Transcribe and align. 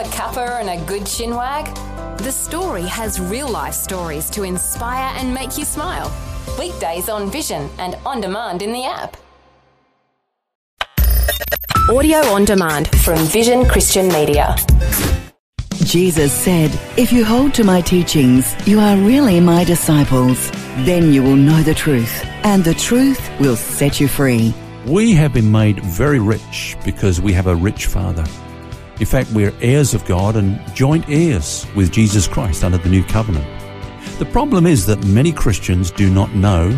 a 0.00 0.04
cuppa 0.04 0.60
and 0.60 0.70
a 0.70 0.82
good 0.86 1.02
chinwag? 1.02 1.66
The 2.18 2.32
story 2.32 2.84
has 2.84 3.20
real 3.20 3.48
life 3.50 3.74
stories 3.74 4.30
to 4.30 4.44
inspire 4.44 5.14
and 5.18 5.34
make 5.34 5.58
you 5.58 5.64
smile. 5.64 6.10
Weekdays 6.58 7.10
on 7.10 7.30
Vision 7.30 7.68
and 7.78 7.96
on 8.06 8.22
demand 8.22 8.62
in 8.62 8.72
the 8.72 8.84
app. 8.84 9.16
Audio 11.90 12.18
on 12.32 12.46
demand 12.46 12.88
from 13.00 13.18
Vision 13.26 13.66
Christian 13.66 14.08
Media. 14.08 14.56
Jesus 15.84 16.32
said, 16.32 16.70
If 16.96 17.12
you 17.12 17.22
hold 17.22 17.52
to 17.54 17.64
my 17.64 17.82
teachings, 17.82 18.54
you 18.66 18.80
are 18.80 18.96
really 18.96 19.38
my 19.38 19.64
disciples. 19.64 20.50
Then 20.86 21.12
you 21.12 21.22
will 21.22 21.36
know 21.36 21.62
the 21.62 21.74
truth, 21.74 22.24
and 22.44 22.64
the 22.64 22.74
truth 22.74 23.20
will 23.38 23.56
set 23.56 24.00
you 24.00 24.08
free. 24.08 24.54
We 24.86 25.12
have 25.12 25.34
been 25.34 25.50
made 25.50 25.84
very 25.84 26.20
rich 26.20 26.76
because 26.86 27.20
we 27.20 27.34
have 27.34 27.48
a 27.48 27.54
rich 27.54 27.84
Father. 27.86 28.24
In 29.00 29.06
fact, 29.06 29.30
we're 29.30 29.54
heirs 29.62 29.94
of 29.94 30.04
God 30.04 30.36
and 30.36 30.60
joint 30.74 31.06
heirs 31.08 31.66
with 31.74 31.90
Jesus 31.90 32.28
Christ 32.28 32.62
under 32.62 32.76
the 32.76 32.90
new 32.90 33.02
covenant. 33.02 33.46
The 34.18 34.26
problem 34.26 34.66
is 34.66 34.84
that 34.84 35.02
many 35.06 35.32
Christians 35.32 35.90
do 35.90 36.10
not 36.10 36.34
know 36.34 36.72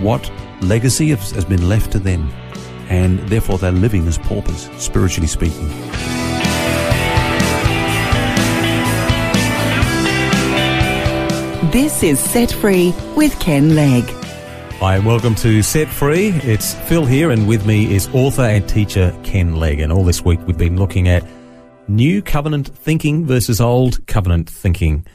what 0.00 0.28
legacy 0.62 1.10
has 1.10 1.44
been 1.44 1.68
left 1.68 1.92
to 1.92 2.00
them, 2.00 2.28
and 2.88 3.20
therefore 3.28 3.56
they're 3.58 3.70
living 3.70 4.08
as 4.08 4.18
paupers, 4.18 4.68
spiritually 4.78 5.28
speaking. 5.28 5.68
This 11.70 12.02
is 12.02 12.18
Set 12.18 12.50
Free 12.50 12.92
with 13.14 13.38
Ken 13.38 13.76
Legg. 13.76 14.10
Hi, 14.80 14.96
and 14.96 15.06
welcome 15.06 15.36
to 15.36 15.62
Set 15.62 15.86
Free. 15.86 16.30
It's 16.42 16.74
Phil 16.88 17.06
here, 17.06 17.30
and 17.30 17.46
with 17.46 17.64
me 17.64 17.94
is 17.94 18.08
author 18.12 18.42
and 18.42 18.68
teacher 18.68 19.16
Ken 19.22 19.54
Legg. 19.54 19.78
And 19.78 19.92
all 19.92 20.02
this 20.02 20.24
week 20.24 20.40
we've 20.48 20.58
been 20.58 20.76
looking 20.76 21.06
at 21.06 21.22
new 21.90 22.22
covenant 22.22 22.68
thinking 22.68 23.26
versus 23.26 23.60
old 23.60 24.06
covenant 24.06 24.48
thinking. 24.48 25.06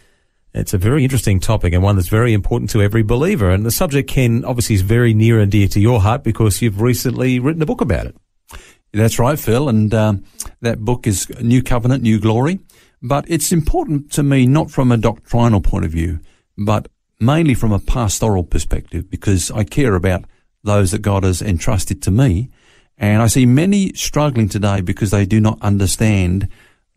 It's 0.53 0.73
a 0.73 0.77
very 0.77 1.03
interesting 1.03 1.39
topic 1.39 1.73
and 1.73 1.83
one 1.83 1.95
that's 1.95 2.07
very 2.07 2.33
important 2.33 2.69
to 2.71 2.81
every 2.81 3.03
believer. 3.03 3.49
And 3.49 3.65
the 3.65 3.71
subject, 3.71 4.09
Ken, 4.09 4.45
obviously 4.45 4.75
is 4.75 4.81
very 4.81 5.13
near 5.13 5.39
and 5.39 5.51
dear 5.51 5.67
to 5.69 5.79
your 5.79 5.99
heart 5.99 6.23
because 6.23 6.61
you've 6.61 6.79
recently 6.79 7.39
written 7.39 7.61
a 7.61 7.65
book 7.65 7.81
about 7.81 8.05
it. 8.05 8.15
That's 8.93 9.19
right, 9.19 9.37
Phil. 9.37 9.67
And 9.67 9.93
um, 9.93 10.23
that 10.61 10.79
book 10.79 11.07
is 11.07 11.29
New 11.41 11.61
Covenant, 11.61 12.03
New 12.03 12.19
Glory. 12.19 12.59
But 13.01 13.25
it's 13.27 13.51
important 13.51 14.11
to 14.13 14.23
me 14.23 14.47
not 14.47 14.71
from 14.71 14.91
a 14.91 14.97
doctrinal 14.97 15.61
point 15.61 15.85
of 15.85 15.91
view, 15.91 16.19
but 16.57 16.87
mainly 17.19 17.53
from 17.53 17.71
a 17.71 17.79
pastoral 17.79 18.43
perspective 18.43 19.09
because 19.09 19.51
I 19.51 19.63
care 19.63 19.95
about 19.95 20.23
those 20.63 20.91
that 20.91 21.01
God 21.01 21.23
has 21.23 21.41
entrusted 21.41 22.01
to 22.03 22.11
me. 22.11 22.49
And 22.97 23.21
I 23.21 23.27
see 23.27 23.45
many 23.45 23.93
struggling 23.93 24.47
today 24.47 24.81
because 24.81 25.11
they 25.11 25.25
do 25.25 25.41
not 25.41 25.61
understand 25.61 26.47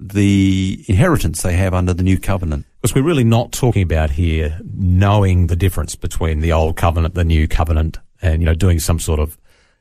the 0.00 0.84
inheritance 0.88 1.42
they 1.42 1.54
have 1.54 1.74
under 1.74 1.92
the 1.92 2.02
new 2.02 2.18
covenant. 2.18 2.66
Because 2.80 2.94
we're 2.94 3.02
really 3.02 3.24
not 3.24 3.52
talking 3.52 3.82
about 3.82 4.10
here 4.10 4.60
knowing 4.62 5.48
the 5.48 5.56
difference 5.56 5.96
between 5.96 6.40
the 6.40 6.52
old 6.52 6.76
covenant, 6.76 7.14
the 7.14 7.24
new 7.24 7.48
covenant, 7.48 7.98
and, 8.22 8.40
you 8.40 8.46
know, 8.46 8.54
doing 8.54 8.78
some 8.78 9.00
sort 9.00 9.20
of 9.20 9.36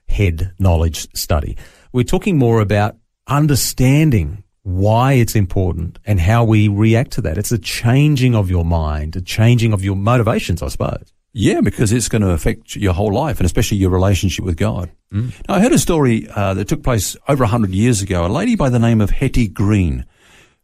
head 0.07 0.53
knowledge 0.57 1.07
study. 1.15 1.57
We're 1.91 2.03
talking 2.03 2.37
more 2.37 2.61
about 2.61 2.97
understanding 3.27 4.43
why 4.63 5.13
it's 5.13 5.35
important 5.35 5.99
and 6.05 6.19
how 6.19 6.43
we 6.43 6.67
react 6.67 7.11
to 7.11 7.21
that. 7.21 7.37
It's 7.37 7.51
a 7.51 7.57
changing 7.57 8.35
of 8.35 8.49
your 8.49 8.65
mind, 8.65 9.15
a 9.15 9.21
changing 9.21 9.71
of 9.71 9.83
your 9.83 9.95
motivations, 9.95 10.61
I 10.61 10.67
suppose. 10.67 11.13
Yeah, 11.39 11.61
because 11.61 11.91
it's 11.91 12.09
going 12.09 12.23
to 12.23 12.31
affect 12.31 12.75
your 12.75 12.93
whole 12.93 13.13
life 13.13 13.37
and 13.37 13.45
especially 13.45 13.77
your 13.77 13.91
relationship 13.91 14.43
with 14.43 14.57
God. 14.57 14.89
Mm. 15.13 15.31
Now, 15.47 15.53
I 15.53 15.59
heard 15.59 15.71
a 15.71 15.77
story 15.77 16.27
uh, 16.35 16.55
that 16.55 16.67
took 16.67 16.81
place 16.81 17.15
over 17.27 17.43
100 17.43 17.69
years 17.69 18.01
ago. 18.01 18.25
A 18.25 18.27
lady 18.27 18.55
by 18.55 18.69
the 18.69 18.79
name 18.79 19.01
of 19.01 19.11
Hetty 19.11 19.47
Green 19.47 20.07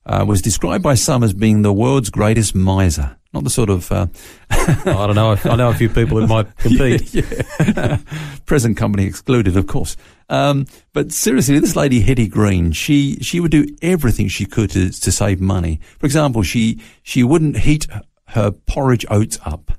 uh, 0.07 0.25
was 0.27 0.41
described 0.41 0.83
by 0.83 0.95
some 0.95 1.21
as 1.21 1.31
being 1.31 1.61
the 1.61 1.71
world's 1.71 2.09
greatest 2.09 2.55
miser. 2.55 3.17
Not 3.33 3.43
the 3.43 3.51
sort 3.51 3.69
of. 3.69 3.91
Uh, 3.91 4.07
I 4.49 4.83
don't 4.83 5.13
know. 5.13 5.37
I 5.43 5.55
know 5.55 5.69
a 5.69 5.75
few 5.75 5.89
people 5.89 6.19
who 6.19 6.25
might 6.25 6.57
compete. 6.57 7.13
yeah, 7.13 7.43
yeah. 7.59 7.97
Present 8.47 8.75
company 8.75 9.05
excluded, 9.05 9.55
of 9.55 9.67
course. 9.67 9.95
Um, 10.27 10.65
but 10.91 11.11
seriously, 11.11 11.59
this 11.59 11.75
lady 11.75 12.01
Hetty 12.01 12.27
Green, 12.27 12.71
she 12.71 13.17
she 13.21 13.39
would 13.39 13.51
do 13.51 13.67
everything 13.83 14.27
she 14.27 14.47
could 14.47 14.71
to 14.71 14.89
to 14.89 15.11
save 15.11 15.39
money. 15.39 15.79
For 15.99 16.07
example, 16.07 16.41
she 16.41 16.81
she 17.03 17.23
wouldn't 17.23 17.57
heat 17.57 17.85
her 18.29 18.49
porridge 18.49 19.05
oats 19.11 19.37
up 19.45 19.71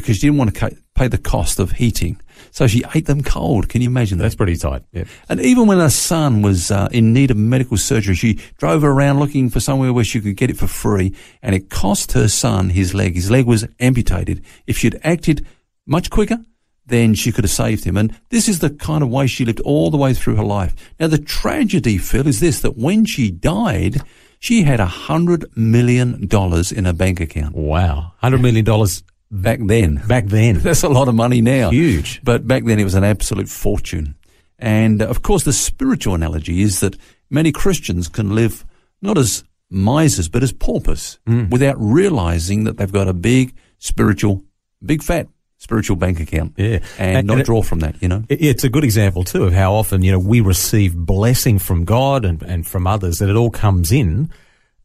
because 0.00 0.16
she 0.16 0.26
didn't 0.26 0.38
want 0.38 0.54
to 0.54 0.76
pay 0.94 1.08
the 1.08 1.18
cost 1.18 1.58
of 1.58 1.72
heating. 1.72 2.20
So 2.50 2.66
she 2.66 2.84
ate 2.94 3.06
them 3.06 3.22
cold. 3.22 3.68
Can 3.68 3.82
you 3.82 3.88
imagine 3.88 4.18
that? 4.18 4.22
That's 4.22 4.34
pretty 4.34 4.56
tight. 4.56 4.82
Yeah. 4.92 5.04
And 5.28 5.40
even 5.40 5.66
when 5.66 5.78
her 5.78 5.90
son 5.90 6.42
was 6.42 6.70
uh, 6.70 6.88
in 6.92 7.12
need 7.12 7.30
of 7.30 7.36
medical 7.36 7.76
surgery, 7.76 8.14
she 8.14 8.40
drove 8.58 8.84
around 8.84 9.18
looking 9.18 9.50
for 9.50 9.60
somewhere 9.60 9.92
where 9.92 10.04
she 10.04 10.20
could 10.20 10.36
get 10.36 10.50
it 10.50 10.56
for 10.56 10.66
free. 10.66 11.14
And 11.42 11.54
it 11.54 11.70
cost 11.70 12.12
her 12.12 12.28
son 12.28 12.70
his 12.70 12.94
leg. 12.94 13.14
His 13.14 13.30
leg 13.30 13.46
was 13.46 13.66
amputated. 13.80 14.44
If 14.66 14.78
she'd 14.78 14.98
acted 15.02 15.46
much 15.86 16.10
quicker, 16.10 16.38
then 16.86 17.14
she 17.14 17.32
could 17.32 17.44
have 17.44 17.50
saved 17.50 17.84
him. 17.84 17.96
And 17.96 18.18
this 18.30 18.48
is 18.48 18.60
the 18.60 18.70
kind 18.70 19.02
of 19.02 19.10
way 19.10 19.26
she 19.26 19.44
lived 19.44 19.60
all 19.60 19.90
the 19.90 19.96
way 19.96 20.14
through 20.14 20.36
her 20.36 20.44
life. 20.44 20.74
Now, 20.98 21.06
the 21.06 21.18
tragedy, 21.18 21.98
Phil, 21.98 22.26
is 22.26 22.40
this, 22.40 22.60
that 22.60 22.76
when 22.76 23.04
she 23.04 23.30
died, 23.30 24.00
she 24.38 24.62
had 24.62 24.80
a 24.80 24.86
hundred 24.86 25.44
million 25.56 26.26
dollars 26.26 26.72
in 26.72 26.84
her 26.84 26.92
bank 26.92 27.20
account. 27.20 27.54
Wow. 27.54 28.12
Hundred 28.18 28.40
million 28.40 28.64
dollars 28.64 29.02
back 29.30 29.60
then. 29.62 30.02
Back 30.06 30.26
then. 30.26 30.58
That's 30.60 30.82
a 30.82 30.88
lot 30.88 31.08
of 31.08 31.14
money 31.14 31.40
now. 31.40 31.70
Huge. 31.70 32.20
But 32.22 32.46
back 32.46 32.64
then 32.64 32.78
it 32.78 32.84
was 32.84 32.94
an 32.94 33.04
absolute 33.04 33.48
fortune. 33.48 34.14
And 34.58 35.02
of 35.02 35.22
course, 35.22 35.44
the 35.44 35.52
spiritual 35.52 36.14
analogy 36.14 36.62
is 36.62 36.80
that 36.80 36.96
many 37.30 37.52
Christians 37.52 38.08
can 38.08 38.34
live 38.34 38.64
not 39.00 39.16
as 39.16 39.44
misers, 39.70 40.28
but 40.28 40.42
as 40.42 40.52
paupers 40.52 41.18
mm. 41.26 41.48
without 41.50 41.76
realizing 41.78 42.64
that 42.64 42.76
they've 42.76 42.92
got 42.92 43.08
a 43.08 43.12
big 43.12 43.54
spiritual, 43.78 44.42
big 44.84 45.02
fat 45.02 45.28
spiritual 45.58 45.96
bank 45.96 46.20
account. 46.20 46.54
Yeah. 46.56 46.80
And, 46.98 47.18
and 47.18 47.26
not 47.26 47.38
and 47.38 47.46
draw 47.46 47.62
from 47.62 47.80
that, 47.80 48.00
you 48.02 48.08
know. 48.08 48.24
It's 48.28 48.64
a 48.64 48.68
good 48.68 48.84
example 48.84 49.24
too 49.24 49.44
of 49.44 49.52
how 49.52 49.74
often, 49.74 50.02
you 50.02 50.12
know, 50.12 50.18
we 50.18 50.40
receive 50.40 50.96
blessing 50.96 51.58
from 51.58 51.84
God 51.84 52.24
and, 52.24 52.42
and 52.42 52.66
from 52.66 52.86
others 52.86 53.18
that 53.18 53.28
it 53.28 53.36
all 53.36 53.50
comes 53.50 53.92
in. 53.92 54.30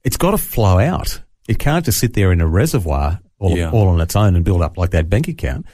It's 0.04 0.18
got 0.18 0.32
to 0.32 0.38
flow 0.38 0.80
out. 0.80 1.22
It 1.48 1.60
can't 1.60 1.86
just 1.86 2.00
sit 2.00 2.14
there 2.14 2.32
in 2.32 2.42
a 2.42 2.48
reservoir 2.48 3.20
all, 3.44 3.58
yeah. 3.58 3.72
all 3.72 3.90
on 3.90 4.00
its 4.00 4.16
own 4.16 4.36
and 4.36 4.46
build 4.46 4.62
up 4.62 4.78
like 4.78 4.92
that 4.92 5.10
bank 5.10 5.28
account 5.28 5.66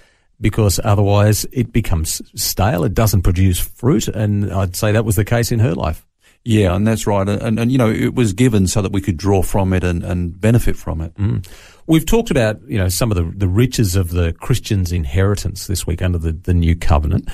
because 0.41 0.79
otherwise 0.83 1.45
it 1.51 1.71
becomes 1.71 2.21
stale. 2.35 2.83
It 2.83 2.93
doesn't 2.93 3.21
produce 3.21 3.59
fruit. 3.59 4.07
And 4.07 4.51
I'd 4.51 4.75
say 4.75 4.91
that 4.91 5.05
was 5.05 5.15
the 5.15 5.25
case 5.25 5.51
in 5.51 5.59
her 5.59 5.75
life. 5.75 6.05
Yeah, 6.45 6.73
and 6.73 6.87
that's 6.87 7.05
right. 7.05 7.27
And, 7.27 7.59
and, 7.59 7.71
you 7.71 7.77
know, 7.77 7.91
it 7.91 8.15
was 8.15 8.31
given 8.33 8.65
so 8.67 8.81
that 8.81 8.93
we 8.93 9.01
could 9.01 9.17
draw 9.17 9.41
from 9.41 9.73
it 9.73 9.83
and, 9.83 10.03
and 10.03 10.39
benefit 10.39 10.77
from 10.77 11.01
it. 11.01 11.13
Mm. 11.15 11.47
We've 11.85 12.05
talked 12.05 12.31
about, 12.31 12.61
you 12.67 12.77
know, 12.77 12.87
some 12.87 13.11
of 13.11 13.17
the, 13.17 13.23
the 13.23 13.47
riches 13.47 13.95
of 13.95 14.11
the 14.11 14.33
Christian's 14.33 14.91
inheritance 14.91 15.67
this 15.67 15.85
week 15.85 16.01
under 16.01 16.17
the, 16.17 16.31
the 16.31 16.53
new 16.53 16.75
covenant. 16.75 17.29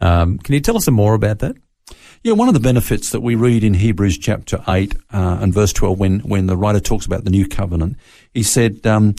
Um, 0.00 0.38
can 0.38 0.54
you 0.54 0.60
tell 0.60 0.76
us 0.76 0.84
some 0.84 0.94
more 0.94 1.14
about 1.14 1.38
that? 1.38 1.56
Yeah, 2.24 2.32
one 2.32 2.48
of 2.48 2.54
the 2.54 2.60
benefits 2.60 3.10
that 3.10 3.20
we 3.20 3.36
read 3.36 3.62
in 3.62 3.74
Hebrews 3.74 4.18
chapter 4.18 4.62
8 4.66 4.94
uh, 5.12 5.38
and 5.40 5.54
verse 5.54 5.72
12 5.72 5.98
when, 5.98 6.18
when 6.20 6.46
the 6.46 6.56
writer 6.56 6.80
talks 6.80 7.06
about 7.06 7.24
the 7.24 7.30
new 7.30 7.46
covenant, 7.46 7.96
he 8.34 8.42
said, 8.42 8.84
um, 8.86 9.14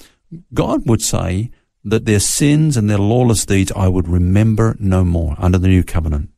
God 0.53 0.87
would 0.87 1.01
say 1.01 1.51
that 1.83 2.05
their 2.05 2.19
sins 2.19 2.77
and 2.77 2.89
their 2.89 2.97
lawless 2.97 3.45
deeds 3.45 3.71
I 3.75 3.87
would 3.87 4.07
remember 4.07 4.75
no 4.79 5.03
more 5.03 5.35
under 5.37 5.57
the 5.57 5.67
new 5.67 5.83
covenant. 5.83 6.29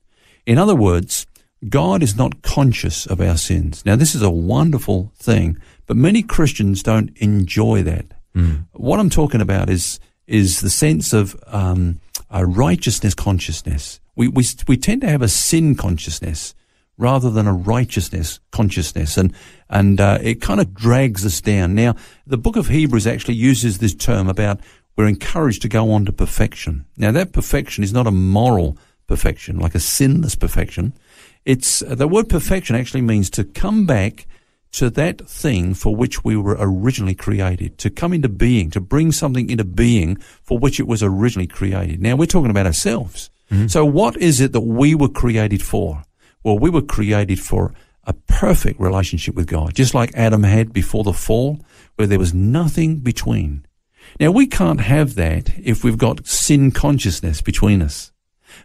In 0.45 0.57
other 0.57 0.75
words, 0.75 1.25
God 1.67 2.01
is 2.01 2.15
not 2.15 2.41
conscious 2.41 3.05
of 3.05 3.21
our 3.21 3.37
sins. 3.37 3.85
Now, 3.85 3.95
this 3.95 4.15
is 4.15 4.21
a 4.21 4.29
wonderful 4.29 5.11
thing, 5.15 5.57
but 5.85 5.97
many 5.97 6.23
Christians 6.23 6.81
don't 6.81 7.15
enjoy 7.17 7.83
that. 7.83 8.05
Mm. 8.35 8.65
What 8.73 8.99
I'm 8.99 9.09
talking 9.09 9.41
about 9.41 9.69
is 9.69 9.99
is 10.27 10.61
the 10.61 10.69
sense 10.69 11.13
of 11.13 11.35
um, 11.47 11.99
a 12.29 12.45
righteousness 12.45 13.13
consciousness. 13.13 13.99
We, 14.15 14.27
we 14.27 14.45
we 14.67 14.77
tend 14.77 15.01
to 15.01 15.09
have 15.09 15.21
a 15.21 15.27
sin 15.27 15.75
consciousness 15.75 16.55
rather 16.97 17.29
than 17.29 17.47
a 17.47 17.53
righteousness 17.53 18.39
consciousness. 18.51 19.17
And, 19.17 19.33
and, 19.69 19.99
uh, 19.99 20.19
it 20.21 20.41
kind 20.41 20.59
of 20.59 20.73
drags 20.73 21.25
us 21.25 21.41
down. 21.41 21.73
Now, 21.73 21.95
the 22.27 22.37
book 22.37 22.55
of 22.55 22.67
Hebrews 22.67 23.07
actually 23.07 23.35
uses 23.35 23.77
this 23.77 23.95
term 23.95 24.29
about 24.29 24.59
we're 24.95 25.07
encouraged 25.07 25.61
to 25.63 25.69
go 25.69 25.91
on 25.91 26.05
to 26.05 26.11
perfection. 26.11 26.85
Now, 26.97 27.11
that 27.11 27.33
perfection 27.33 27.83
is 27.83 27.93
not 27.93 28.07
a 28.07 28.11
moral 28.11 28.77
perfection, 29.07 29.57
like 29.57 29.75
a 29.75 29.79
sinless 29.79 30.35
perfection. 30.35 30.93
It's, 31.45 31.81
uh, 31.81 31.95
the 31.95 32.07
word 32.07 32.29
perfection 32.29 32.75
actually 32.75 33.01
means 33.01 33.29
to 33.31 33.43
come 33.43 33.85
back 33.85 34.27
to 34.73 34.89
that 34.89 35.27
thing 35.27 35.73
for 35.73 35.95
which 35.95 36.23
we 36.23 36.35
were 36.37 36.55
originally 36.59 37.15
created, 37.15 37.77
to 37.79 37.89
come 37.89 38.13
into 38.13 38.29
being, 38.29 38.69
to 38.71 38.79
bring 38.79 39.11
something 39.11 39.49
into 39.49 39.65
being 39.65 40.15
for 40.43 40.57
which 40.57 40.79
it 40.79 40.87
was 40.87 41.03
originally 41.03 41.47
created. 41.47 42.01
Now 42.01 42.15
we're 42.15 42.25
talking 42.25 42.51
about 42.51 42.65
ourselves. 42.65 43.29
Mm-hmm. 43.51 43.67
So 43.67 43.83
what 43.83 44.15
is 44.17 44.39
it 44.39 44.53
that 44.53 44.61
we 44.61 44.95
were 44.95 45.09
created 45.09 45.61
for? 45.61 46.03
Well, 46.43 46.57
we 46.57 46.69
were 46.69 46.81
created 46.81 47.39
for 47.39 47.73
a 48.05 48.13
perfect 48.13 48.79
relationship 48.79 49.35
with 49.35 49.47
God, 49.47 49.75
just 49.75 49.93
like 49.93 50.11
Adam 50.15 50.43
had 50.43 50.73
before 50.73 51.03
the 51.03 51.13
fall, 51.13 51.59
where 51.95 52.07
there 52.07 52.19
was 52.19 52.33
nothing 52.33 52.97
between. 52.97 53.65
Now, 54.19 54.31
we 54.31 54.47
can't 54.47 54.81
have 54.81 55.15
that 55.15 55.51
if 55.59 55.83
we've 55.83 55.97
got 55.97 56.25
sin 56.25 56.71
consciousness 56.71 57.41
between 57.41 57.81
us. 57.81 58.11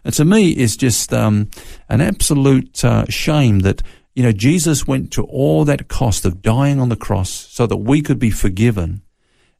And 0.03 0.13
to 0.15 0.25
me, 0.25 0.51
it's 0.51 0.75
just 0.75 1.13
um, 1.13 1.49
an 1.87 2.01
absolute 2.01 2.83
uh, 2.83 3.05
shame 3.09 3.59
that 3.59 3.83
You 4.17 4.23
know, 4.23 4.31
Jesus 4.31 4.87
went 4.87 5.11
to 5.11 5.23
all 5.25 5.63
that 5.65 5.89
cost 5.89 6.25
of 6.25 6.41
dying 6.41 6.79
on 6.79 6.89
the 6.89 6.95
cross 6.95 7.29
so 7.29 7.67
that 7.67 7.77
we 7.77 8.01
could 8.01 8.17
be 8.17 8.31
forgiven. 8.31 9.03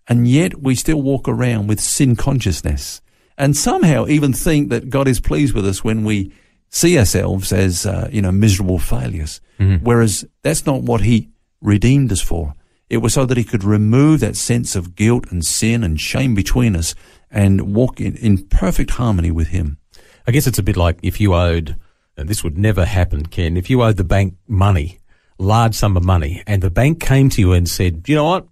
And 0.08 0.28
yet 0.28 0.64
we 0.64 0.74
still 0.74 1.00
walk 1.00 1.28
around 1.28 1.68
with 1.68 1.80
sin 1.80 2.16
consciousness 2.16 3.00
and 3.38 3.56
somehow 3.56 4.08
even 4.08 4.34
think 4.34 4.70
that 4.72 4.90
God 4.90 5.08
is 5.08 5.20
pleased 5.20 5.54
with 5.54 5.68
us 5.68 5.84
when 5.84 6.04
we 6.04 6.34
see 6.70 6.98
ourselves 6.98 7.52
as, 7.52 7.86
uh, 7.86 8.10
you 8.12 8.22
know, 8.22 8.32
miserable 8.32 8.80
failures. 8.80 9.42
Mm-hmm. 9.60 9.84
Whereas 9.84 10.26
that's 10.42 10.66
not 10.66 10.84
what 10.84 11.02
he 11.02 11.30
redeemed 11.62 12.12
us 12.12 12.22
for. 12.22 12.54
It 12.90 12.98
was 12.98 13.14
so 13.14 13.26
that 13.26 13.38
he 13.38 13.44
could 13.44 13.64
remove 13.64 14.22
that 14.22 14.36
sense 14.36 14.76
of 14.76 14.96
guilt 14.96 15.26
and 15.30 15.46
sin 15.46 15.84
and 15.84 16.00
shame 16.00 16.36
between 16.36 16.76
us 16.76 16.96
and 17.30 17.76
walk 17.76 18.00
in, 18.00 18.16
in 18.16 18.46
perfect 18.48 18.92
harmony 18.92 19.32
with 19.32 19.50
him. 19.50 19.78
I 20.26 20.32
guess 20.32 20.48
it's 20.48 20.60
a 20.60 20.64
bit 20.64 20.78
like 20.78 21.00
if 21.04 21.20
you 21.20 21.34
owed, 21.34 21.76
and 22.16 22.30
this 22.30 22.44
would 22.44 22.58
never 22.58 22.86
happen, 22.86 23.26
Ken, 23.26 23.58
if 23.58 23.70
you 23.70 23.84
owed 23.84 23.98
the 23.98 24.04
bank 24.04 24.36
money, 24.48 25.00
large 25.38 25.76
sum 25.76 25.98
of 25.98 26.04
money, 26.04 26.44
and 26.48 26.62
the 26.62 26.70
bank 26.70 27.02
came 27.02 27.30
to 27.30 27.42
you 27.42 27.54
and 27.54 27.68
said, 27.68 28.08
you 28.08 28.16
know 28.16 28.24
what? 28.24 28.48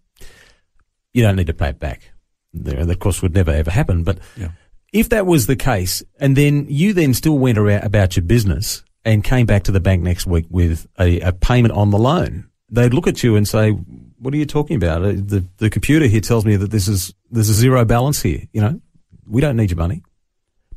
You 1.14 1.24
don't 1.24 1.36
need 1.38 1.48
to 1.48 1.54
pay 1.54 1.70
it 1.70 1.80
back. 1.80 2.12
And 2.54 2.92
of 2.92 3.00
course 3.00 3.22
would 3.22 3.34
never 3.34 3.52
ever 3.52 3.72
happen. 3.72 4.04
But 4.04 4.20
yeah. 4.38 4.50
If 4.94 5.10
that 5.10 5.26
was 5.26 5.48
the 5.48 5.56
case, 5.56 6.04
and 6.20 6.36
then 6.36 6.66
you 6.70 6.94
then 6.94 7.14
still 7.14 7.38
went 7.38 7.58
around 7.58 7.84
about 7.84 8.16
your 8.16 8.24
business 8.24 8.84
and 9.04 9.24
came 9.24 9.46
back 9.46 9.64
to 9.64 9.72
the 9.72 9.80
bank 9.80 10.02
next 10.02 10.26
week 10.26 10.46
with 10.50 10.88
a, 11.00 11.20
a 11.20 11.32
payment 11.32 11.74
on 11.74 11.92
the 11.92 11.98
loan, 11.98 12.50
they'd 12.70 12.94
look 12.94 13.08
at 13.08 13.24
you 13.24 13.36
and 13.36 13.48
say, 13.48 13.72
"What 13.72 14.34
are 14.34 14.38
you 14.38 14.46
talking 14.46 14.78
about? 14.78 15.04
Uh, 15.04 15.12
the 15.12 15.46
the 15.58 15.70
computer 15.70 16.06
here 16.06 16.22
tells 16.22 16.46
me 16.46 16.56
that 16.56 16.72
this 16.72 16.88
is 16.88 17.14
there's 17.32 17.50
a 17.50 17.54
zero 17.54 17.86
balance 17.86 18.22
here. 18.22 18.44
You 18.52 18.62
know, 18.62 18.82
we 19.28 19.42
don't 19.42 19.58
need 19.58 19.72
your 19.72 19.78
money." 19.78 20.02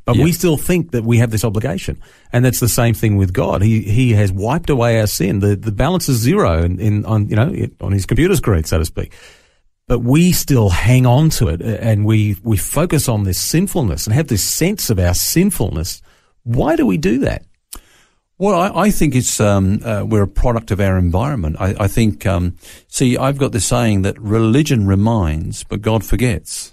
But 0.05 0.23
we 0.23 0.31
still 0.31 0.57
think 0.57 0.91
that 0.91 1.03
we 1.03 1.19
have 1.19 1.29
this 1.29 1.43
obligation. 1.43 2.01
And 2.33 2.43
that's 2.43 2.59
the 2.59 2.67
same 2.67 2.95
thing 2.95 3.17
with 3.17 3.31
God. 3.31 3.61
He, 3.61 3.81
he 3.81 4.13
has 4.13 4.31
wiped 4.31 4.71
away 4.71 4.99
our 4.99 5.05
sin. 5.05 5.39
The, 5.39 5.55
the 5.55 5.71
balance 5.71 6.09
is 6.09 6.17
zero 6.17 6.63
in, 6.63 6.79
in 6.79 7.05
on, 7.05 7.29
you 7.29 7.35
know, 7.35 7.53
on 7.79 7.91
his 7.91 8.07
computer 8.07 8.35
screen, 8.35 8.63
so 8.63 8.79
to 8.79 8.85
speak. 8.85 9.13
But 9.89 10.01
we 10.01 10.33
still 10.33 10.69
hang 10.69 11.07
on 11.07 11.31
to 11.31 11.47
it 11.47 11.63
and 11.63 12.05
we, 12.05 12.37
we 12.43 12.57
focus 12.57 13.09
on 13.09 13.23
this 13.23 13.39
sinfulness 13.39 14.05
and 14.05 14.13
have 14.13 14.27
this 14.27 14.43
sense 14.43 14.91
of 14.91 14.99
our 14.99 15.15
sinfulness. 15.15 16.03
Why 16.43 16.75
do 16.75 16.85
we 16.85 16.97
do 16.97 17.17
that? 17.21 17.43
Well, 18.37 18.53
I, 18.53 18.83
I 18.83 18.91
think 18.91 19.15
it's 19.15 19.39
um, 19.39 19.81
uh, 19.83 20.03
we're 20.05 20.21
a 20.21 20.27
product 20.27 20.69
of 20.69 20.79
our 20.79 20.95
environment. 20.99 21.55
I, 21.59 21.75
I 21.79 21.87
think, 21.87 22.27
um, 22.27 22.55
see, 22.87 23.17
I've 23.17 23.39
got 23.39 23.51
this 23.51 23.65
saying 23.65 24.03
that 24.03 24.21
religion 24.21 24.85
reminds, 24.85 25.63
but 25.63 25.81
God 25.81 26.05
forgets. 26.05 26.71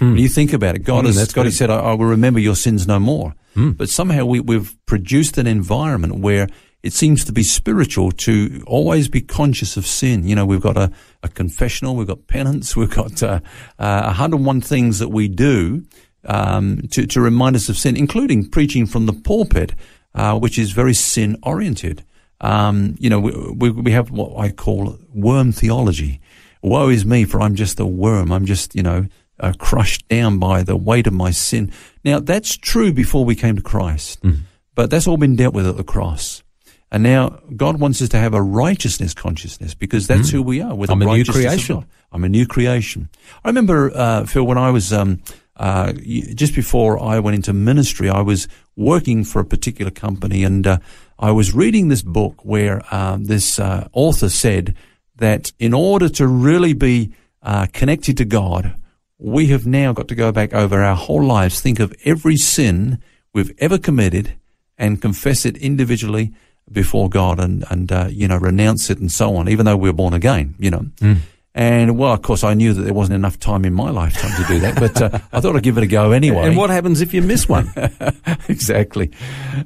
Hmm. 0.00 0.14
When 0.14 0.18
you 0.18 0.28
think 0.28 0.52
about 0.52 0.74
it, 0.74 0.80
God, 0.80 1.04
hmm, 1.04 1.12
has, 1.12 1.32
God 1.32 1.46
has 1.46 1.56
said, 1.56 1.70
I, 1.70 1.78
I, 1.78 1.94
will 1.94 2.06
remember 2.06 2.40
your 2.40 2.56
sins 2.56 2.88
no 2.88 2.98
more. 2.98 3.36
Hmm. 3.54 3.70
But 3.70 3.90
somehow 3.90 4.24
we, 4.24 4.40
we've 4.40 4.76
produced 4.86 5.38
an 5.38 5.46
environment 5.46 6.16
where 6.16 6.48
it 6.86 6.92
seems 6.92 7.24
to 7.24 7.32
be 7.32 7.42
spiritual 7.42 8.12
to 8.12 8.62
always 8.66 9.08
be 9.08 9.20
conscious 9.20 9.76
of 9.76 9.86
sin. 9.86 10.26
You 10.26 10.34
know, 10.34 10.46
we've 10.46 10.60
got 10.60 10.76
a, 10.76 10.90
a 11.22 11.28
confessional, 11.28 11.96
we've 11.96 12.06
got 12.06 12.26
penance, 12.26 12.76
we've 12.80 12.90
got 12.90 13.22
uh, 13.22 13.40
uh, 13.78 14.04
101 14.04 14.60
things 14.60 14.98
that 15.00 15.08
we 15.08 15.28
do 15.28 15.84
um, 16.24 16.82
to, 16.92 17.06
to 17.06 17.20
remind 17.20 17.56
us 17.56 17.68
of 17.68 17.76
sin, 17.76 17.96
including 17.96 18.48
preaching 18.48 18.86
from 18.86 19.06
the 19.06 19.12
pulpit 19.12 19.74
uh, 20.16 20.38
which 20.38 20.58
is 20.58 20.72
very 20.72 20.94
sin 20.94 21.36
oriented. 21.42 22.04
Um, 22.40 22.96
you 22.98 23.10
know, 23.10 23.20
we, 23.20 23.32
we, 23.52 23.70
we, 23.70 23.90
have 23.92 24.10
what 24.10 24.38
I 24.38 24.50
call 24.50 24.98
worm 25.14 25.52
theology. 25.52 26.20
Woe 26.62 26.88
is 26.88 27.04
me, 27.04 27.24
for 27.24 27.40
I'm 27.40 27.54
just 27.54 27.78
a 27.80 27.86
worm. 27.86 28.32
I'm 28.32 28.46
just, 28.46 28.74
you 28.74 28.82
know, 28.82 29.06
uh, 29.40 29.52
crushed 29.58 30.08
down 30.08 30.38
by 30.38 30.62
the 30.62 30.76
weight 30.76 31.06
of 31.06 31.12
my 31.12 31.30
sin. 31.30 31.70
Now, 32.04 32.18
that's 32.20 32.56
true 32.56 32.92
before 32.92 33.24
we 33.24 33.34
came 33.34 33.56
to 33.56 33.62
Christ, 33.62 34.22
mm. 34.22 34.40
but 34.74 34.90
that's 34.90 35.06
all 35.06 35.18
been 35.18 35.36
dealt 35.36 35.54
with 35.54 35.66
at 35.66 35.76
the 35.76 35.84
cross. 35.84 36.42
And 36.90 37.02
now 37.02 37.40
God 37.56 37.80
wants 37.80 38.00
us 38.00 38.08
to 38.10 38.18
have 38.18 38.34
a 38.34 38.42
righteousness 38.42 39.12
consciousness 39.12 39.74
because 39.74 40.06
that's 40.06 40.28
mm. 40.28 40.32
who 40.32 40.42
we 40.42 40.60
are. 40.60 40.74
With 40.74 40.90
I'm 40.90 41.02
a 41.02 41.06
new 41.06 41.24
creation. 41.24 41.84
I'm 42.12 42.24
a 42.24 42.28
new 42.28 42.46
creation. 42.46 43.08
I 43.44 43.48
remember, 43.48 43.90
uh, 43.94 44.24
Phil, 44.26 44.46
when 44.46 44.58
I 44.58 44.70
was 44.70 44.92
um, 44.92 45.20
uh, 45.56 45.92
just 45.92 46.54
before 46.54 47.02
I 47.02 47.18
went 47.18 47.34
into 47.34 47.52
ministry, 47.52 48.08
I 48.08 48.20
was 48.20 48.46
working 48.76 49.24
for 49.24 49.40
a 49.40 49.44
particular 49.44 49.90
company 49.90 50.44
and 50.44 50.66
uh, 50.66 50.78
I 51.18 51.32
was 51.32 51.54
reading 51.54 51.88
this 51.88 52.02
book 52.02 52.44
where 52.44 52.82
uh, 52.90 53.16
this 53.18 53.58
uh, 53.58 53.88
author 53.92 54.28
said 54.28 54.74
that 55.16 55.52
in 55.58 55.72
order 55.72 56.08
to 56.10 56.26
really 56.26 56.74
be 56.74 57.12
uh, 57.42 57.66
connected 57.72 58.16
to 58.18 58.24
God, 58.24 58.76
we 59.18 59.46
have 59.46 59.66
now 59.66 59.92
got 59.92 60.08
to 60.08 60.14
go 60.14 60.30
back 60.30 60.52
over 60.52 60.82
our 60.82 60.96
whole 60.96 61.24
lives, 61.24 61.60
think 61.60 61.80
of 61.80 61.94
every 62.04 62.36
sin 62.36 63.02
we've 63.32 63.52
ever 63.58 63.78
committed 63.78 64.34
and 64.76 65.00
confess 65.00 65.46
it 65.46 65.56
individually 65.56 66.32
before 66.70 67.08
God 67.08 67.38
and, 67.40 67.64
and 67.70 67.90
uh, 67.92 68.08
you 68.10 68.28
know, 68.28 68.38
renounce 68.38 68.90
it 68.90 68.98
and 68.98 69.10
so 69.10 69.36
on, 69.36 69.48
even 69.48 69.66
though 69.66 69.76
we're 69.76 69.92
born 69.92 70.14
again, 70.14 70.54
you 70.58 70.70
know. 70.70 70.86
Mm. 70.96 71.18
And 71.54 71.96
well, 71.96 72.12
of 72.12 72.20
course, 72.20 72.44
I 72.44 72.52
knew 72.52 72.74
that 72.74 72.82
there 72.82 72.92
wasn't 72.92 73.16
enough 73.16 73.38
time 73.38 73.64
in 73.64 73.72
my 73.72 73.88
lifetime 73.88 74.30
to 74.36 74.46
do 74.46 74.60
that, 74.60 74.74
but 74.78 75.00
uh, 75.00 75.18
I 75.32 75.40
thought 75.40 75.56
I'd 75.56 75.62
give 75.62 75.78
it 75.78 75.84
a 75.84 75.86
go 75.86 76.12
anyway. 76.12 76.48
And 76.48 76.56
what 76.56 76.68
happens 76.68 77.00
if 77.00 77.14
you 77.14 77.22
miss 77.22 77.48
one? 77.48 77.72
exactly. 78.48 79.10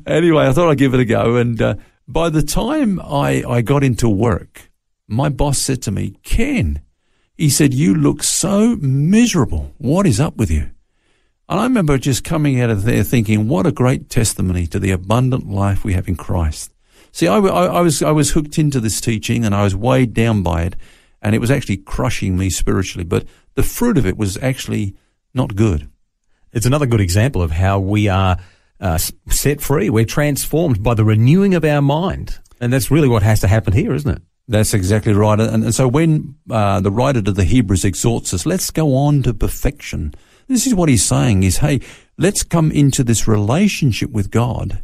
Anyway, 0.06 0.46
I 0.46 0.52
thought 0.52 0.70
I'd 0.70 0.78
give 0.78 0.94
it 0.94 1.00
a 1.00 1.04
go. 1.04 1.34
And 1.34 1.60
uh, 1.60 1.74
by 2.06 2.28
the 2.28 2.42
time 2.42 3.00
I, 3.00 3.42
I 3.48 3.62
got 3.62 3.82
into 3.82 4.08
work, 4.08 4.70
my 5.08 5.30
boss 5.30 5.58
said 5.58 5.82
to 5.82 5.90
me, 5.90 6.16
Ken, 6.22 6.80
he 7.36 7.50
said, 7.50 7.74
you 7.74 7.94
look 7.94 8.22
so 8.22 8.76
miserable. 8.76 9.74
What 9.78 10.06
is 10.06 10.20
up 10.20 10.36
with 10.36 10.50
you? 10.50 10.70
And 11.48 11.58
I 11.58 11.64
remember 11.64 11.98
just 11.98 12.22
coming 12.22 12.60
out 12.60 12.70
of 12.70 12.84
there 12.84 13.02
thinking, 13.02 13.48
what 13.48 13.66
a 13.66 13.72
great 13.72 14.08
testimony 14.08 14.68
to 14.68 14.78
the 14.78 14.92
abundant 14.92 15.50
life 15.50 15.82
we 15.82 15.94
have 15.94 16.06
in 16.06 16.14
Christ. 16.14 16.70
See, 17.12 17.26
I, 17.26 17.38
I, 17.38 17.66
I 17.66 17.80
was, 17.80 18.02
I 18.02 18.10
was 18.10 18.30
hooked 18.30 18.58
into 18.58 18.80
this 18.80 19.00
teaching 19.00 19.44
and 19.44 19.54
I 19.54 19.62
was 19.62 19.74
weighed 19.74 20.14
down 20.14 20.42
by 20.42 20.62
it 20.62 20.76
and 21.22 21.34
it 21.34 21.40
was 21.40 21.50
actually 21.50 21.78
crushing 21.78 22.36
me 22.36 22.50
spiritually. 22.50 23.04
But 23.04 23.26
the 23.54 23.62
fruit 23.62 23.98
of 23.98 24.06
it 24.06 24.16
was 24.16 24.36
actually 24.38 24.94
not 25.34 25.56
good. 25.56 25.88
It's 26.52 26.66
another 26.66 26.86
good 26.86 27.00
example 27.00 27.42
of 27.42 27.50
how 27.50 27.78
we 27.78 28.08
are 28.08 28.38
uh, 28.80 28.98
set 29.28 29.60
free. 29.60 29.90
We're 29.90 30.04
transformed 30.04 30.82
by 30.82 30.94
the 30.94 31.04
renewing 31.04 31.54
of 31.54 31.64
our 31.64 31.82
mind. 31.82 32.38
And 32.60 32.72
that's 32.72 32.90
really 32.90 33.08
what 33.08 33.22
has 33.22 33.40
to 33.40 33.48
happen 33.48 33.72
here, 33.72 33.94
isn't 33.94 34.10
it? 34.10 34.22
That's 34.48 34.74
exactly 34.74 35.12
right. 35.12 35.38
And, 35.38 35.64
and 35.64 35.74
so 35.74 35.86
when 35.86 36.34
uh, 36.50 36.80
the 36.80 36.90
writer 36.90 37.22
to 37.22 37.32
the 37.32 37.44
Hebrews 37.44 37.84
exhorts 37.84 38.34
us, 38.34 38.46
let's 38.46 38.70
go 38.70 38.96
on 38.96 39.22
to 39.22 39.32
perfection. 39.32 40.12
This 40.48 40.66
is 40.66 40.74
what 40.74 40.88
he's 40.88 41.04
saying 41.04 41.44
is, 41.44 41.58
hey, 41.58 41.80
let's 42.18 42.42
come 42.42 42.72
into 42.72 43.04
this 43.04 43.28
relationship 43.28 44.10
with 44.10 44.30
God 44.30 44.82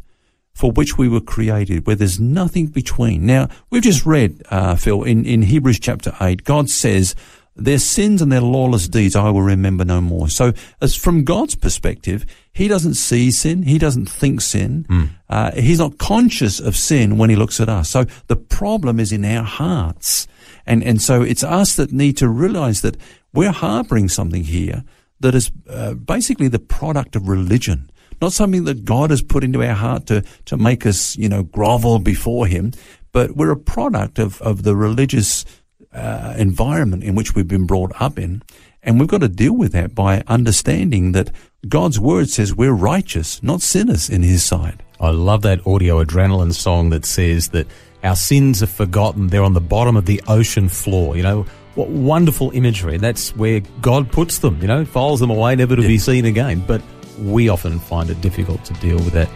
for 0.57 0.71
which 0.71 0.97
we 0.97 1.07
were 1.07 1.21
created, 1.21 1.85
where 1.85 1.95
there's 1.95 2.19
nothing 2.19 2.65
between. 2.65 3.27
Now, 3.27 3.47
we've 3.69 3.83
just 3.83 4.07
read, 4.07 4.41
uh, 4.49 4.75
Phil, 4.75 5.03
in, 5.03 5.23
in 5.23 5.43
Hebrews 5.43 5.79
chapter 5.79 6.11
8, 6.19 6.43
God 6.45 6.67
says, 6.67 7.13
their 7.55 7.77
sins 7.77 8.23
and 8.23 8.31
their 8.31 8.41
lawless 8.41 8.87
deeds 8.87 9.15
I 9.15 9.29
will 9.29 9.43
remember 9.43 9.85
no 9.85 10.01
more. 10.01 10.29
So, 10.29 10.53
as 10.81 10.95
from 10.95 11.23
God's 11.25 11.53
perspective, 11.53 12.25
He 12.53 12.67
doesn't 12.67 12.95
see 12.95 13.29
sin. 13.29 13.63
He 13.63 13.77
doesn't 13.77 14.07
think 14.07 14.41
sin. 14.41 14.87
Mm. 14.89 15.09
Uh, 15.29 15.51
he's 15.51 15.77
not 15.77 15.99
conscious 15.99 16.59
of 16.59 16.75
sin 16.75 17.19
when 17.19 17.29
He 17.29 17.35
looks 17.35 17.59
at 17.59 17.69
us. 17.69 17.89
So 17.89 18.05
the 18.25 18.35
problem 18.35 18.99
is 18.99 19.11
in 19.11 19.25
our 19.25 19.43
hearts. 19.43 20.27
And, 20.65 20.83
and 20.83 20.99
so 20.99 21.21
it's 21.21 21.43
us 21.43 21.75
that 21.75 21.91
need 21.91 22.17
to 22.17 22.27
realize 22.27 22.81
that 22.81 22.97
we're 23.31 23.51
harboring 23.51 24.09
something 24.09 24.43
here 24.43 24.83
that 25.19 25.35
is 25.35 25.51
uh, 25.69 25.93
basically 25.93 26.47
the 26.47 26.59
product 26.59 27.15
of 27.15 27.27
religion 27.27 27.91
not 28.21 28.33
something 28.33 28.65
that 28.65 28.85
God 28.85 29.09
has 29.09 29.21
put 29.21 29.43
into 29.43 29.63
our 29.63 29.73
heart 29.73 30.07
to, 30.07 30.23
to 30.45 30.57
make 30.57 30.85
us, 30.85 31.15
you 31.15 31.29
know, 31.29 31.43
grovel 31.43 31.99
before 31.99 32.47
Him, 32.47 32.73
but 33.11 33.35
we're 33.35 33.51
a 33.51 33.57
product 33.57 34.19
of, 34.19 34.41
of 34.41 34.63
the 34.63 34.75
religious 34.75 35.45
uh, 35.93 36.35
environment 36.37 37.03
in 37.03 37.15
which 37.15 37.35
we've 37.35 37.47
been 37.47 37.65
brought 37.65 37.91
up 37.99 38.19
in. 38.19 38.43
And 38.83 38.99
we've 38.99 39.09
got 39.09 39.21
to 39.21 39.27
deal 39.27 39.53
with 39.53 39.71
that 39.73 39.95
by 39.95 40.23
understanding 40.27 41.11
that 41.11 41.31
God's 41.67 41.99
word 41.99 42.29
says 42.29 42.53
we're 42.55 42.71
righteous, 42.71 43.41
not 43.43 43.61
sinners 43.61 44.09
in 44.09 44.21
His 44.21 44.43
sight. 44.43 44.81
I 44.99 45.09
love 45.09 45.41
that 45.41 45.65
audio 45.67 46.03
adrenaline 46.03 46.53
song 46.53 46.89
that 46.91 47.05
says 47.05 47.49
that 47.49 47.67
our 48.03 48.15
sins 48.15 48.63
are 48.63 48.67
forgotten. 48.67 49.27
They're 49.27 49.43
on 49.43 49.53
the 49.53 49.61
bottom 49.61 49.97
of 49.97 50.05
the 50.05 50.21
ocean 50.27 50.69
floor. 50.69 51.17
You 51.17 51.23
know, 51.23 51.45
what 51.75 51.89
wonderful 51.89 52.51
imagery. 52.51 52.97
That's 52.97 53.35
where 53.35 53.61
God 53.81 54.11
puts 54.11 54.39
them, 54.39 54.59
you 54.61 54.67
know, 54.67 54.83
files 54.85 55.19
them 55.19 55.29
away, 55.29 55.55
never 55.55 55.75
to 55.75 55.81
yeah. 55.81 55.87
be 55.87 55.97
seen 55.97 56.25
again. 56.25 56.63
But 56.65 56.81
we 57.19 57.49
often 57.49 57.79
find 57.79 58.09
it 58.09 58.21
difficult 58.21 58.63
to 58.65 58.73
deal 58.75 58.97
with 58.97 59.13
that. 59.13 59.29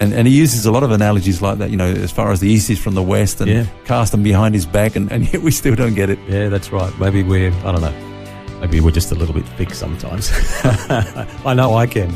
And, 0.00 0.12
and 0.12 0.26
he 0.26 0.36
uses 0.36 0.66
a 0.66 0.72
lot 0.72 0.82
of 0.82 0.90
analogies 0.90 1.40
like 1.40 1.58
that, 1.58 1.70
you 1.70 1.76
know, 1.76 1.90
as 1.90 2.10
far 2.10 2.32
as 2.32 2.40
the 2.40 2.48
East 2.48 2.68
is 2.68 2.78
from 2.78 2.94
the 2.94 3.02
West 3.02 3.40
and 3.40 3.50
yeah. 3.50 3.66
cast 3.84 4.12
them 4.12 4.22
behind 4.22 4.54
his 4.54 4.66
back, 4.66 4.96
and, 4.96 5.10
and 5.10 5.24
yet 5.32 5.42
we 5.42 5.50
still 5.50 5.74
don't 5.74 5.94
get 5.94 6.10
it. 6.10 6.18
Yeah, 6.28 6.48
that's 6.48 6.72
right. 6.72 6.92
Maybe 6.98 7.22
we're, 7.22 7.52
I 7.52 7.72
don't 7.72 7.80
know, 7.80 8.58
maybe 8.60 8.80
we're 8.80 8.90
just 8.90 9.12
a 9.12 9.14
little 9.14 9.34
bit 9.34 9.46
thick 9.56 9.72
sometimes. 9.72 10.30
I 10.64 11.54
know 11.54 11.74
I 11.74 11.86
can. 11.86 12.12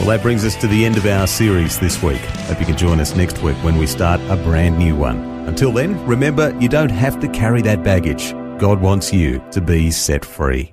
Well, 0.00 0.08
that 0.08 0.22
brings 0.22 0.46
us 0.46 0.56
to 0.56 0.66
the 0.66 0.86
end 0.86 0.96
of 0.96 1.04
our 1.06 1.26
series 1.26 1.78
this 1.78 2.02
week. 2.02 2.20
Hope 2.20 2.58
you 2.58 2.66
can 2.66 2.76
join 2.76 3.00
us 3.00 3.14
next 3.14 3.42
week 3.42 3.56
when 3.58 3.76
we 3.76 3.86
start 3.86 4.18
a 4.22 4.36
brand 4.36 4.78
new 4.78 4.96
one. 4.96 5.39
Until 5.50 5.72
then, 5.72 6.06
remember 6.06 6.56
you 6.60 6.68
don't 6.68 6.92
have 6.92 7.18
to 7.18 7.28
carry 7.28 7.60
that 7.62 7.82
baggage. 7.82 8.32
God 8.60 8.80
wants 8.80 9.12
you 9.12 9.42
to 9.50 9.60
be 9.60 9.90
set 9.90 10.24
free. 10.24 10.72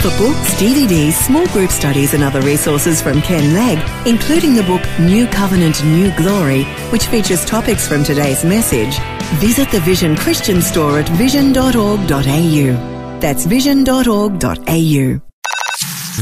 For 0.00 0.10
books, 0.16 0.54
DVDs, 0.62 1.12
small 1.12 1.44
group 1.48 1.70
studies 1.70 2.14
and 2.14 2.22
other 2.22 2.40
resources 2.40 3.02
from 3.02 3.20
Ken 3.20 3.52
Legg, 3.52 3.80
including 4.06 4.54
the 4.54 4.62
book 4.62 4.80
New 5.00 5.26
Covenant, 5.26 5.84
New 5.84 6.14
Glory, 6.16 6.62
which 6.92 7.06
features 7.06 7.44
topics 7.44 7.88
from 7.88 8.04
today's 8.04 8.44
message, 8.44 8.96
visit 9.40 9.68
the 9.72 9.80
Vision 9.80 10.16
Christian 10.16 10.62
store 10.62 11.00
at 11.00 11.08
vision.org.au. 11.08 13.18
That's 13.20 13.44
vision.org.au. 13.44 15.20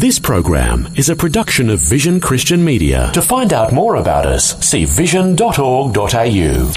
This 0.00 0.18
program 0.18 0.88
is 0.96 1.10
a 1.10 1.16
production 1.16 1.68
of 1.68 1.80
Vision 1.80 2.18
Christian 2.18 2.64
Media. 2.64 3.10
To 3.12 3.20
find 3.20 3.52
out 3.52 3.74
more 3.74 3.96
about 3.96 4.24
us, 4.24 4.58
see 4.66 4.86
vision.org.au. 4.86 6.72